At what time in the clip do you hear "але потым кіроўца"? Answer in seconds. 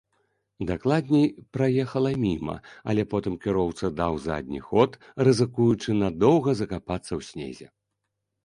2.93-3.91